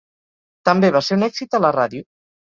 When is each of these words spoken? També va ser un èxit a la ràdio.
També 0.69 0.89
va 0.95 1.03
ser 1.09 1.19
un 1.19 1.27
èxit 1.29 1.59
a 1.59 1.61
la 1.69 1.73
ràdio. 1.79 2.09